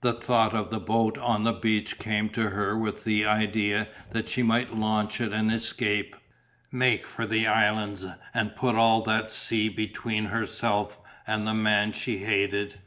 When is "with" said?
2.76-3.04